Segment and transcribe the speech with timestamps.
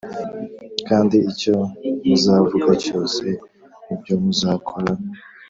[0.87, 1.55] Kandi icyo
[2.05, 3.23] muzavuga cyose
[3.85, 4.93] n’ibyo muzakora